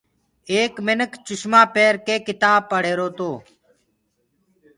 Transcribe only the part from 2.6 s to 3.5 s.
پڙه ريهروتو